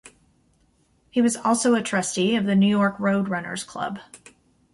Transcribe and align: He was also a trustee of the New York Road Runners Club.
He 1.11 1.21
was 1.21 1.35
also 1.37 1.75
a 1.75 1.83
trustee 1.83 2.35
of 2.35 2.47
the 2.47 2.55
New 2.55 2.65
York 2.65 2.99
Road 2.99 3.29
Runners 3.29 3.63
Club. 3.63 3.99